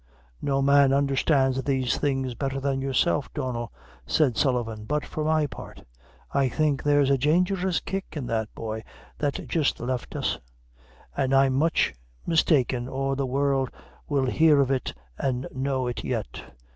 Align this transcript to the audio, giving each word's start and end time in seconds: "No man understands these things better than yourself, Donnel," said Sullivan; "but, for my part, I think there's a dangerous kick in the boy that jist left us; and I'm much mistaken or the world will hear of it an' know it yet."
"No 0.41 0.63
man 0.63 0.93
understands 0.93 1.61
these 1.61 1.95
things 1.95 2.33
better 2.33 2.59
than 2.59 2.81
yourself, 2.81 3.31
Donnel," 3.35 3.71
said 4.07 4.35
Sullivan; 4.35 4.85
"but, 4.85 5.05
for 5.05 5.23
my 5.23 5.45
part, 5.45 5.83
I 6.31 6.49
think 6.49 6.81
there's 6.81 7.11
a 7.11 7.19
dangerous 7.19 7.79
kick 7.79 8.05
in 8.13 8.25
the 8.25 8.47
boy 8.55 8.83
that 9.19 9.47
jist 9.47 9.79
left 9.79 10.15
us; 10.15 10.39
and 11.15 11.35
I'm 11.35 11.53
much 11.53 11.93
mistaken 12.25 12.87
or 12.87 13.15
the 13.15 13.27
world 13.27 13.69
will 14.09 14.25
hear 14.25 14.59
of 14.59 14.71
it 14.71 14.91
an' 15.19 15.45
know 15.53 15.85
it 15.85 16.03
yet." 16.03 16.45